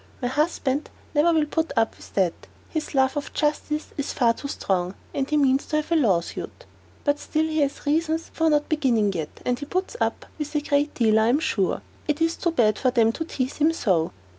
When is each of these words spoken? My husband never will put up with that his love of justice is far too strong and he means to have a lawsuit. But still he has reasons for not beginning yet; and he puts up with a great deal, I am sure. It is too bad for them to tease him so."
My 0.19 0.29
husband 0.29 0.89
never 1.13 1.31
will 1.31 1.45
put 1.45 1.71
up 1.77 1.95
with 1.95 2.15
that 2.15 2.33
his 2.69 2.95
love 2.95 3.15
of 3.15 3.31
justice 3.33 3.89
is 3.97 4.13
far 4.13 4.33
too 4.33 4.47
strong 4.47 4.95
and 5.13 5.29
he 5.29 5.37
means 5.37 5.67
to 5.67 5.75
have 5.75 5.91
a 5.91 5.95
lawsuit. 5.95 6.65
But 7.03 7.19
still 7.19 7.43
he 7.45 7.59
has 7.59 7.85
reasons 7.85 8.31
for 8.33 8.49
not 8.49 8.67
beginning 8.67 9.13
yet; 9.13 9.41
and 9.45 9.59
he 9.59 9.65
puts 9.67 9.95
up 10.01 10.25
with 10.39 10.55
a 10.55 10.61
great 10.61 10.95
deal, 10.95 11.19
I 11.19 11.27
am 11.27 11.39
sure. 11.39 11.83
It 12.07 12.19
is 12.19 12.35
too 12.35 12.49
bad 12.49 12.79
for 12.79 12.89
them 12.89 13.11
to 13.11 13.23
tease 13.25 13.57
him 13.57 13.71
so." 13.73 14.11